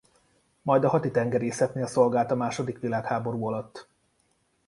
[0.61, 3.87] Majd a haditengerészetnél szolgált a második világháború alatt.